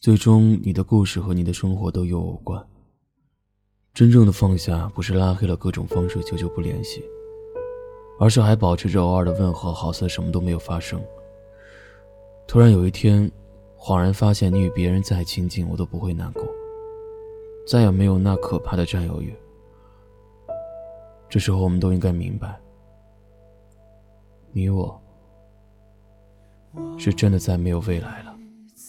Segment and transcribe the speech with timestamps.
[0.00, 2.66] 最终，你的故事和你的生活都有我关。
[3.92, 7.04] 真正的放下，不是拉黑了各种方式久久不联系，
[8.18, 10.98] 而是还保持着偶尔的问候，好似什么都没有发生。
[12.48, 13.30] 突然有一天，
[13.76, 16.46] 恍然发现，你与别人再亲近，我都不会难过，
[17.66, 19.34] 再也没有那可怕的占有欲。
[21.28, 22.58] 这时候，我们都应该明白，
[24.50, 24.98] 你我
[26.96, 28.29] 是真的再没有未来了。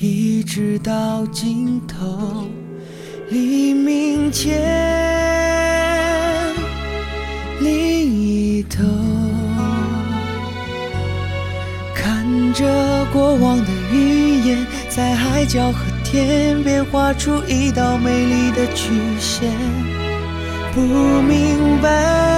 [0.00, 2.46] 一直到尽头，
[3.30, 4.54] 黎明前
[7.58, 8.84] 另一头，
[11.96, 12.24] 看
[12.54, 19.50] 着过往的云烟，在海角和天边画出一道美丽的曲线，
[20.72, 22.37] 不明白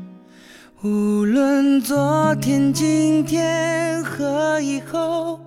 [0.83, 5.39] 无论昨天、今天和以后，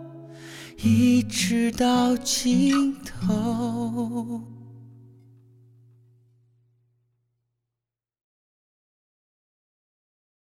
[0.80, 4.40] 一直到尽头。